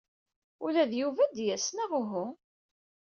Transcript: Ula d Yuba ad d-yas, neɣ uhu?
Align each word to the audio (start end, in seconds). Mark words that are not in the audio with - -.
Ula 0.65 0.83
d 0.89 0.91
Yuba 0.99 1.21
ad 1.25 1.31
d-yas, 1.35 1.65
neɣ 1.71 1.91
uhu? 1.99 2.25